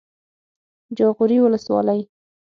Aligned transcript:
جاغوري 0.97 1.37
ولسوالۍ 1.41 1.99